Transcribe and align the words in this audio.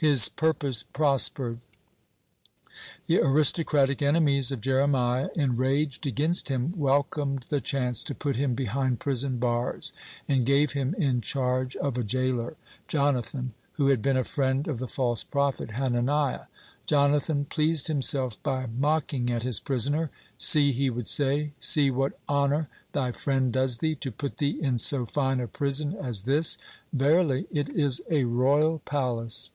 His 0.00 0.28
purpose 0.28 0.84
prospered. 0.84 1.58
The 3.08 3.18
aristocratic 3.18 4.00
enemies 4.00 4.52
of 4.52 4.60
Jeremiah, 4.60 5.28
enraged 5.34 6.06
against 6.06 6.48
him, 6.48 6.72
welcomed 6.78 7.46
the 7.48 7.60
chance 7.60 8.04
to 8.04 8.14
put 8.14 8.36
him 8.36 8.54
behind 8.54 9.00
prison 9.00 9.38
bars, 9.38 9.92
and 10.28 10.46
gave 10.46 10.70
him 10.70 10.94
in 10.94 11.20
charge 11.20 11.74
of 11.74 11.98
a 11.98 12.04
jailer, 12.04 12.56
Jonathan, 12.86 13.54
who 13.72 13.88
had 13.88 14.00
been 14.00 14.16
a 14.16 14.22
friend 14.22 14.68
of 14.68 14.78
the 14.78 14.86
false 14.86 15.24
prophet 15.24 15.72
Hananiah. 15.72 16.44
Jonathan 16.86 17.44
pleased 17.46 17.88
himself 17.88 18.40
by 18.44 18.66
mocking 18.66 19.30
at 19.32 19.42
his 19.42 19.58
prisoner: 19.58 20.12
"See," 20.38 20.70
he 20.70 20.90
would 20.90 21.08
say, 21.08 21.50
"see 21.58 21.90
what 21.90 22.16
honor 22.28 22.68
thy 22.92 23.10
friend 23.10 23.50
does 23.52 23.78
thee, 23.78 23.96
to 23.96 24.12
put 24.12 24.38
thee 24.38 24.60
in 24.62 24.78
so 24.78 25.06
fine 25.06 25.40
a 25.40 25.48
prison 25.48 25.96
as 25.96 26.20
this; 26.22 26.56
verily, 26.92 27.48
it 27.50 27.68
is 27.68 28.00
a 28.08 28.22
royal 28.22 28.78
palace." 28.84 29.50